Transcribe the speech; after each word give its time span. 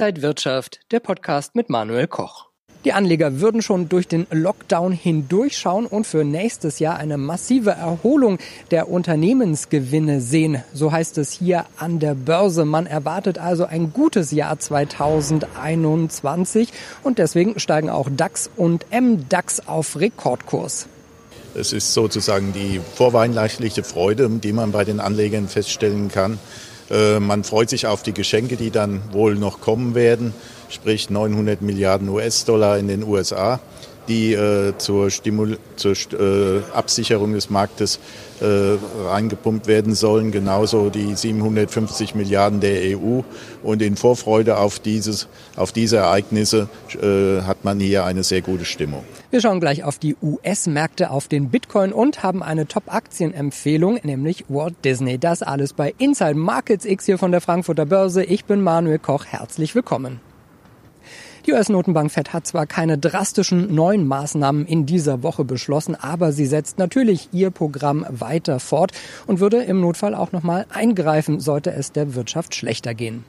Inside 0.00 0.22
Wirtschaft, 0.22 0.80
der 0.92 1.00
Podcast 1.00 1.54
mit 1.54 1.68
Manuel 1.68 2.06
Koch. 2.06 2.46
Die 2.86 2.94
Anleger 2.94 3.40
würden 3.40 3.60
schon 3.60 3.90
durch 3.90 4.08
den 4.08 4.26
Lockdown 4.30 4.92
hindurchschauen 4.92 5.84
und 5.84 6.06
für 6.06 6.24
nächstes 6.24 6.78
Jahr 6.78 6.96
eine 6.96 7.18
massive 7.18 7.72
Erholung 7.72 8.38
der 8.70 8.88
Unternehmensgewinne 8.88 10.22
sehen. 10.22 10.64
So 10.72 10.90
heißt 10.90 11.18
es 11.18 11.32
hier 11.32 11.66
an 11.76 11.98
der 11.98 12.14
Börse. 12.14 12.64
Man 12.64 12.86
erwartet 12.86 13.36
also 13.36 13.66
ein 13.66 13.92
gutes 13.92 14.30
Jahr 14.30 14.58
2021 14.58 16.72
und 17.02 17.18
deswegen 17.18 17.60
steigen 17.60 17.90
auch 17.90 18.08
DAX 18.10 18.48
und 18.56 18.86
MDAX 18.90 19.68
auf 19.68 20.00
Rekordkurs. 20.00 20.86
Es 21.54 21.74
ist 21.74 21.92
sozusagen 21.92 22.54
die 22.54 22.80
vorweihnachtliche 22.94 23.82
Freude, 23.82 24.30
die 24.30 24.54
man 24.54 24.72
bei 24.72 24.84
den 24.84 24.98
Anlegern 24.98 25.46
feststellen 25.46 26.10
kann. 26.10 26.38
Äh, 26.90 27.20
man 27.20 27.44
freut 27.44 27.70
sich 27.70 27.86
auf 27.86 28.02
die 28.02 28.14
Geschenke, 28.14 28.56
die 28.56 28.70
dann 28.70 29.02
wohl 29.12 29.36
noch 29.36 29.60
kommen 29.60 29.94
werden, 29.94 30.34
sprich 30.68 31.10
900 31.10 31.62
Milliarden 31.62 32.08
US-Dollar 32.08 32.78
in 32.78 32.88
den 32.88 33.02
USA 33.02 33.60
die 34.10 34.34
äh, 34.34 34.76
zur, 34.76 35.10
Stimul 35.10 35.58
zur 35.76 35.92
äh, 35.92 36.62
Absicherung 36.74 37.32
des 37.32 37.48
Marktes 37.48 38.00
äh, 38.40 38.76
reingepumpt 39.06 39.66
werden 39.66 39.94
sollen, 39.94 40.32
genauso 40.32 40.90
die 40.90 41.14
750 41.14 42.14
Milliarden 42.14 42.60
der 42.60 42.98
EU. 42.98 43.20
Und 43.62 43.82
in 43.82 43.96
Vorfreude 43.96 44.58
auf, 44.58 44.80
dieses, 44.80 45.28
auf 45.56 45.72
diese 45.72 45.98
Ereignisse 45.98 46.68
äh, 47.00 47.42
hat 47.42 47.64
man 47.64 47.78
hier 47.78 48.04
eine 48.04 48.24
sehr 48.24 48.42
gute 48.42 48.64
Stimmung. 48.64 49.04
Wir 49.30 49.40
schauen 49.40 49.60
gleich 49.60 49.84
auf 49.84 49.98
die 49.98 50.16
US-Märkte, 50.20 51.10
auf 51.10 51.28
den 51.28 51.50
Bitcoin 51.50 51.92
und 51.92 52.22
haben 52.22 52.42
eine 52.42 52.66
Top-Aktienempfehlung, 52.66 54.00
nämlich 54.02 54.46
Walt 54.48 54.74
Disney. 54.84 55.18
Das 55.18 55.42
alles 55.42 55.72
bei 55.72 55.94
Inside 55.98 56.34
Markets 56.34 56.84
X 56.84 57.06
hier 57.06 57.18
von 57.18 57.30
der 57.30 57.40
Frankfurter 57.40 57.86
Börse. 57.86 58.24
Ich 58.24 58.44
bin 58.44 58.60
Manuel 58.60 58.98
Koch. 58.98 59.26
Herzlich 59.26 59.74
willkommen. 59.74 60.29
Die 61.46 61.52
US-Notenbank 61.52 62.10
Fed 62.10 62.32
hat 62.32 62.46
zwar 62.46 62.66
keine 62.66 62.98
drastischen 62.98 63.74
neuen 63.74 64.06
Maßnahmen 64.06 64.66
in 64.66 64.84
dieser 64.84 65.22
Woche 65.22 65.44
beschlossen, 65.44 65.94
aber 65.94 66.32
sie 66.32 66.46
setzt 66.46 66.78
natürlich 66.78 67.30
ihr 67.32 67.50
Programm 67.50 68.04
weiter 68.10 68.60
fort 68.60 68.92
und 69.26 69.40
würde 69.40 69.62
im 69.62 69.80
Notfall 69.80 70.14
auch 70.14 70.32
nochmal 70.32 70.66
eingreifen, 70.70 71.40
sollte 71.40 71.72
es 71.72 71.92
der 71.92 72.14
Wirtschaft 72.14 72.54
schlechter 72.54 72.94
gehen. 72.94 73.24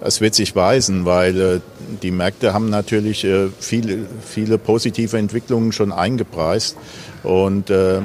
Es 0.00 0.20
wird 0.20 0.34
sich 0.34 0.54
weisen, 0.54 1.04
weil 1.04 1.40
äh, 1.40 1.60
die 2.02 2.10
Märkte 2.10 2.52
haben 2.52 2.70
natürlich 2.70 3.24
äh, 3.24 3.48
viele, 3.58 4.06
viele 4.24 4.58
positive 4.58 5.16
Entwicklungen 5.16 5.72
schon 5.72 5.92
eingepreist 5.92 6.76
und 7.22 7.70
äh, 7.70 8.00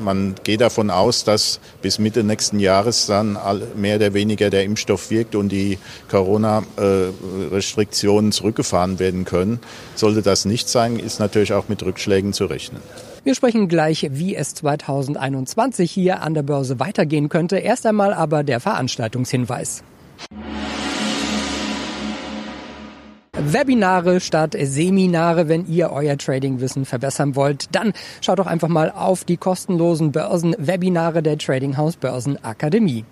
man 0.00 0.34
geht 0.42 0.60
davon 0.60 0.90
aus, 0.90 1.24
dass 1.24 1.60
bis 1.82 1.98
Mitte 1.98 2.24
nächsten 2.24 2.58
Jahres 2.58 3.06
dann 3.06 3.38
mehr 3.76 3.96
oder 3.96 4.12
weniger 4.14 4.50
der 4.50 4.64
Impfstoff 4.64 5.10
wirkt 5.10 5.34
und 5.34 5.50
die 5.50 5.78
Corona-Restriktionen 6.10 8.32
zurückgefahren 8.32 8.98
werden 8.98 9.24
können. 9.24 9.60
Sollte 9.94 10.20
das 10.22 10.44
nicht 10.44 10.68
sein, 10.68 10.98
ist 10.98 11.20
natürlich 11.20 11.52
auch 11.52 11.68
mit 11.68 11.82
Rückschlägen 11.82 12.32
zu 12.32 12.46
rechnen. 12.46 12.82
Wir 13.22 13.34
sprechen 13.34 13.68
gleich, 13.68 14.08
wie 14.12 14.34
es 14.34 14.54
2021 14.54 15.90
hier 15.90 16.22
an 16.22 16.32
der 16.32 16.42
Börse 16.42 16.80
weitergehen 16.80 17.28
könnte. 17.28 17.58
Erst 17.58 17.84
einmal 17.84 18.14
aber 18.14 18.44
der 18.44 18.60
Veranstaltungshinweis. 18.60 19.82
Webinare 23.42 24.20
statt 24.20 24.54
Seminare, 24.60 25.48
wenn 25.48 25.66
ihr 25.66 25.90
euer 25.90 26.18
Tradingwissen 26.18 26.84
verbessern 26.84 27.36
wollt. 27.36 27.74
Dann 27.74 27.94
schaut 28.20 28.38
doch 28.38 28.46
einfach 28.46 28.68
mal 28.68 28.90
auf 28.90 29.24
die 29.24 29.38
kostenlosen 29.38 30.12
Börsen-Webinare 30.12 31.22
der 31.22 31.38
Trading 31.38 31.78
House 31.78 31.96
Börsenakademie. 31.96 33.04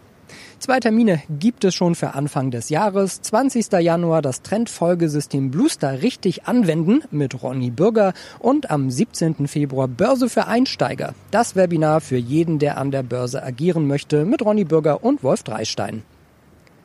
Zwei 0.58 0.80
Termine 0.80 1.22
gibt 1.30 1.64
es 1.64 1.74
schon 1.74 1.94
für 1.94 2.14
Anfang 2.14 2.50
des 2.50 2.68
Jahres. 2.68 3.22
20. 3.22 3.72
Januar 3.80 4.20
das 4.20 4.42
Trendfolgesystem 4.42 5.50
Bluestar 5.50 6.02
richtig 6.02 6.46
anwenden 6.46 7.02
mit 7.10 7.42
Ronny 7.42 7.70
Bürger 7.70 8.12
und 8.38 8.70
am 8.70 8.90
17. 8.90 9.48
Februar 9.48 9.88
Börse 9.88 10.28
für 10.28 10.46
Einsteiger. 10.46 11.14
Das 11.30 11.56
Webinar 11.56 12.02
für 12.02 12.18
jeden, 12.18 12.58
der 12.58 12.76
an 12.76 12.90
der 12.90 13.02
Börse 13.02 13.42
agieren 13.42 13.86
möchte 13.86 14.26
mit 14.26 14.44
Ronny 14.44 14.64
Bürger 14.64 15.02
und 15.02 15.22
Wolf 15.22 15.42
Dreistein. 15.42 16.02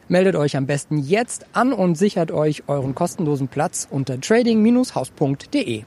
Meldet 0.08 0.36
euch 0.36 0.58
am 0.58 0.66
besten 0.66 0.97
jetzt 0.97 1.46
an 1.53 1.74
und 1.74 1.97
sichert 1.97 2.31
euch 2.31 2.64
euren 2.68 2.96
kostenlosen 2.96 3.47
Platz 3.47 3.88
unter 3.90 4.19
trading-haus.de. 4.19 5.84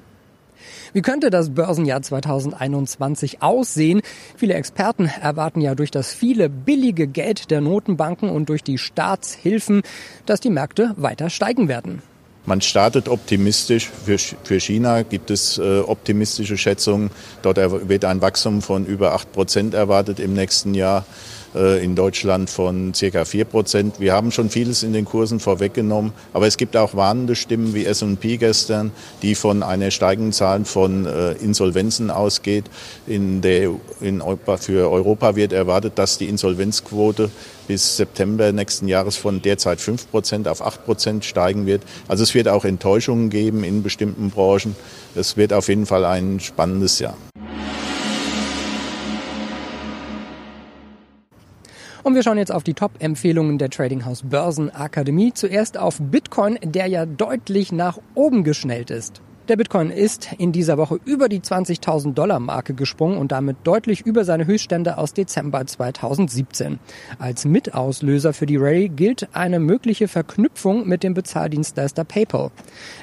Wie 0.93 1.03
könnte 1.03 1.31
das 1.31 1.51
Börsenjahr 1.51 2.03
2021 2.03 3.43
aussehen? 3.43 4.01
Viele 4.37 4.55
Experten 4.55 5.11
erwarten 5.21 5.61
ja 5.61 5.75
durch 5.75 5.91
das 5.91 6.15
viele 6.15 6.49
billige 6.49 7.07
Geld 7.07 7.51
der 7.51 7.61
Notenbanken 7.61 8.31
und 8.31 8.49
durch 8.49 8.63
die 8.63 8.79
Staatshilfen, 8.79 9.83
dass 10.25 10.41
die 10.41 10.51
Märkte 10.51 10.95
weiter 10.97 11.31
steigen 11.31 11.69
werden. 11.69 12.03
Man 12.47 12.61
startet 12.61 13.09
optimistisch. 13.09 13.91
Für, 14.05 14.19
für 14.19 14.61
China 14.61 15.03
gibt 15.03 15.33
es 15.33 15.59
äh, 15.59 15.81
optimistische 15.81 16.57
Schätzungen. 16.57 17.11
Dort 17.43 17.57
wird 17.89 18.05
ein 18.05 18.23
Wachstum 18.23 18.63
von 18.63 18.87
über 18.87 19.15
acht 19.15 19.33
Prozent 19.33 19.75
erwartet 19.75 20.21
im 20.21 20.33
nächsten 20.33 20.73
Jahr. 20.73 21.05
Äh, 21.57 21.83
in 21.83 21.95
Deutschland 21.95 22.51
von 22.51 22.93
circa 22.93 23.25
4 23.25 23.47
Prozent. 23.47 23.99
Wir 23.99 24.13
haben 24.13 24.31
schon 24.31 24.51
vieles 24.51 24.83
in 24.83 24.93
den 24.93 25.07
Kursen 25.07 25.41
vorweggenommen, 25.41 26.13
aber 26.35 26.47
es 26.47 26.59
gibt 26.59 26.77
auch 26.77 26.95
warnende 26.95 27.35
Stimmen 27.35 27.73
wie 27.73 27.87
S&P 27.87 28.37
gestern, 28.37 28.93
die 29.23 29.35
von 29.35 29.63
einer 29.63 29.91
steigenden 29.91 30.33
Zahl 30.33 30.67
von 30.67 31.07
äh, 31.07 31.33
Insolvenzen 31.33 32.11
ausgeht. 32.11 32.67
In 33.07 33.41
der, 33.41 33.71
in 34.01 34.21
Europa, 34.21 34.59
für 34.59 34.91
Europa 34.91 35.35
wird 35.35 35.55
erwartet, 35.55 35.95
dass 35.97 36.19
die 36.19 36.29
Insolvenzquote 36.29 37.31
bis 37.67 37.97
September 37.97 38.53
nächsten 38.53 38.87
Jahres 38.87 39.17
von 39.17 39.41
derzeit 39.41 39.81
5 39.81 40.11
Prozent 40.11 40.49
auf 40.49 40.61
8 40.61 40.85
Prozent 40.85 41.25
steigen 41.25 41.65
wird. 41.65 41.83
Also 42.07 42.23
es 42.23 42.35
wird 42.35 42.49
auch 42.49 42.67
Enttäuschungen 42.67 43.31
geben 43.31 43.65
in 43.65 43.83
bestimmten 43.83 44.29
Branchen. 44.29 44.77
Es 45.15 45.39
wird 45.39 45.55
auf 45.55 45.69
jeden 45.69 45.87
Fall 45.87 46.05
ein 46.05 46.39
spannendes 46.41 46.99
Jahr. 46.99 47.17
Und 52.07 52.15
wir 52.15 52.23
schauen 52.23 52.39
jetzt 52.39 52.53
auf 52.53 52.63
die 52.63 52.75
Top-Empfehlungen 52.75 53.59
der 53.59 53.69
Trading 53.69 54.05
House 54.05 54.23
Börsenakademie. 54.23 55.33
Zuerst 55.33 55.77
auf 55.77 55.99
Bitcoin, 56.01 56.57
der 56.63 56.87
ja 56.87 57.05
deutlich 57.05 57.73
nach 57.73 57.99
oben 58.15 58.45
geschnellt 58.45 58.93
ist. 58.93 59.21
Der 59.49 59.57
Bitcoin 59.57 59.91
ist 59.91 60.31
in 60.39 60.53
dieser 60.53 60.79
Woche 60.79 61.01
über 61.05 61.29
die 61.29 61.41
20.000 61.41 62.15
Dollar 62.15 62.39
Marke 62.39 62.75
gesprungen 62.75 63.19
und 63.19 63.33
damit 63.33 63.57
deutlich 63.65 64.07
über 64.07 64.25
seine 64.25 64.47
Höchststände 64.47 64.99
aus 64.99 65.15
Dezember 65.15 65.67
2017. 65.67 66.79
Als 67.19 67.45
Mitauslöser 67.45 68.33
für 68.33 68.47
die 68.47 68.57
Rallye 68.57 68.89
gilt 68.89 69.29
eine 69.33 69.59
mögliche 69.59 70.07
Verknüpfung 70.07 70.87
mit 70.87 71.03
dem 71.03 71.15
Bezahldienstleister 71.15 72.05
PayPal. 72.05 72.53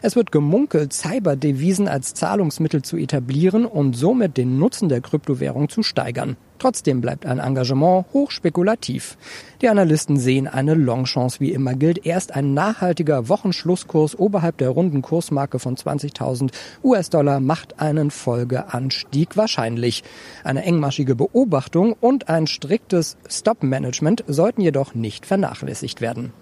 Es 0.02 0.16
wird 0.16 0.32
gemunkelt, 0.32 0.94
Cyberdevisen 0.94 1.90
als 1.90 2.14
Zahlungsmittel 2.14 2.84
zu 2.84 2.96
etablieren 2.96 3.66
und 3.66 3.98
somit 3.98 4.38
den 4.38 4.60
Nutzen 4.60 4.88
der 4.88 5.02
Kryptowährung 5.02 5.68
zu 5.68 5.84
steigern. 5.84 6.38
Trotzdem 6.60 7.02
bleibt 7.02 7.26
ein 7.26 7.40
Engagement 7.40 8.06
hochspekulativ. 8.14 9.18
Die 9.62 9.70
Analysten 9.70 10.18
sehen 10.18 10.48
eine 10.48 10.74
Longchance. 10.74 11.40
Wie 11.40 11.52
immer 11.52 11.74
gilt 11.74 12.06
erst 12.06 12.36
ein 12.36 12.54
nachhaltiger 12.54 13.28
Wochenschlusskurs 13.30 14.18
oberhalb 14.18 14.58
der 14.58 14.70
runden 14.70 15.02
Kursmarke 15.02 15.60
von 15.60 15.76
20.000 15.76 16.52
US-Dollar 16.84 17.40
macht 17.40 17.80
einen 17.80 18.12
Folgeanstieg 18.12 19.36
wahrscheinlich. 19.36 20.04
Eine 20.44 20.64
engmaschige 20.64 21.16
Beobachtung 21.16 21.94
und 22.00 22.30
ein 22.30 22.48
striktes 22.48 23.18
Stop-Management 23.30 24.24
sollten 24.28 24.62
jedoch 24.62 24.96
nicht 24.96 25.26
vernachlässigt 25.26 26.02
werden. 26.02 26.34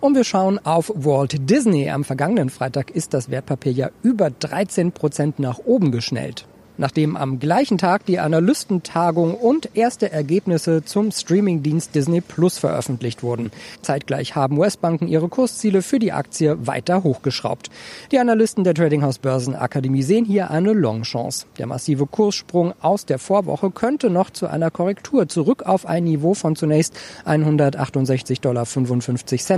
Und 0.00 0.14
wir 0.14 0.24
schauen 0.24 0.58
auf 0.64 0.92
Walt 0.94 1.50
Disney. 1.50 1.90
Am 1.90 2.04
vergangenen 2.04 2.50
Freitag 2.50 2.90
ist 2.90 3.14
das 3.14 3.30
Wertpapier 3.30 3.72
ja 3.72 3.90
über 4.02 4.30
13 4.30 4.92
Prozent 4.92 5.38
nach 5.38 5.58
oben 5.58 5.90
geschnellt. 5.90 6.46
Nachdem 6.76 7.16
am 7.16 7.38
gleichen 7.38 7.78
Tag 7.78 8.04
die 8.06 8.18
Analystentagung 8.18 9.34
und 9.34 9.70
erste 9.74 10.10
Ergebnisse 10.10 10.84
zum 10.84 11.12
Streamingdienst 11.12 11.94
Disney 11.94 12.20
Plus 12.20 12.58
veröffentlicht 12.58 13.22
wurden. 13.22 13.52
Zeitgleich 13.82 14.34
haben 14.34 14.58
US-Banken 14.58 15.06
ihre 15.06 15.28
Kursziele 15.28 15.82
für 15.82 15.98
die 15.98 16.12
Aktie 16.12 16.66
weiter 16.66 17.04
hochgeschraubt. 17.04 17.70
Die 18.10 18.18
Analysten 18.18 18.64
der 18.64 18.74
Trading 18.74 19.02
House 19.02 19.18
Börsenakademie 19.18 20.02
sehen 20.02 20.24
hier 20.24 20.50
eine 20.50 20.72
Longchance. 20.72 21.46
Der 21.58 21.66
massive 21.66 22.06
Kurssprung 22.06 22.74
aus 22.80 23.06
der 23.06 23.18
Vorwoche 23.18 23.70
könnte 23.70 24.10
noch 24.10 24.30
zu 24.30 24.48
einer 24.48 24.70
Korrektur 24.70 25.28
zurück 25.28 25.62
auf 25.64 25.86
ein 25.86 26.04
Niveau 26.04 26.34
von 26.34 26.56
zunächst 26.56 26.94
168,55 27.26 28.40
Dollar 28.40 28.66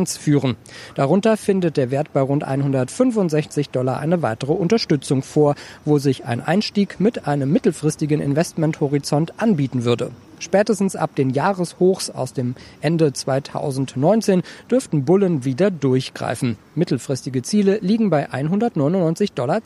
führen. 0.06 0.56
Darunter 0.94 1.36
findet 1.36 1.76
der 1.76 1.90
Wert 1.90 2.12
bei 2.12 2.20
rund 2.20 2.44
165 2.44 3.70
Dollar 3.70 4.00
eine 4.00 4.22
weitere 4.22 4.52
Unterstützung 4.52 5.22
vor, 5.22 5.54
wo 5.84 5.98
sich 5.98 6.24
ein 6.26 6.40
Einstieg 6.40 7.00
mit 7.06 7.28
einem 7.28 7.52
mittelfristigen 7.52 8.20
Investmenthorizont 8.20 9.34
anbieten 9.40 9.84
würde. 9.84 10.10
Spätestens 10.40 10.96
ab 10.96 11.14
den 11.14 11.30
Jahreshochs 11.30 12.10
aus 12.10 12.32
dem 12.32 12.56
Ende 12.80 13.12
2019 13.12 14.42
dürften 14.68 15.04
Bullen 15.04 15.44
wieder 15.44 15.70
durchgreifen. 15.70 16.56
Mittelfristige 16.74 17.42
Ziele 17.42 17.78
liegen 17.80 18.10
bei 18.10 18.28
199,32 18.28 19.34
Dollar. 19.36 19.62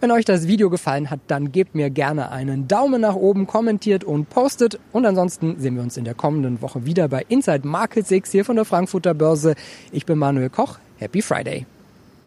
Wenn 0.00 0.10
euch 0.12 0.24
das 0.24 0.48
Video 0.48 0.70
gefallen 0.70 1.10
hat, 1.10 1.20
dann 1.26 1.52
gebt 1.52 1.74
mir 1.74 1.90
gerne 1.90 2.30
einen 2.30 2.68
Daumen 2.68 3.02
nach 3.02 3.14
oben, 3.14 3.46
kommentiert 3.46 4.02
und 4.02 4.30
postet. 4.30 4.80
Und 4.92 5.04
ansonsten 5.04 5.60
sehen 5.60 5.74
wir 5.74 5.82
uns 5.82 5.98
in 5.98 6.06
der 6.06 6.14
kommenden 6.14 6.62
Woche 6.62 6.86
wieder 6.86 7.06
bei 7.08 7.22
Inside 7.28 7.68
Market 7.68 8.06
6 8.06 8.32
hier 8.32 8.46
von 8.46 8.56
der 8.56 8.64
Frankfurter 8.64 9.12
Börse. 9.12 9.56
Ich 9.92 10.06
bin 10.06 10.16
Manuel 10.16 10.48
Koch. 10.48 10.78
Happy 10.98 11.20
Friday. 11.20 11.66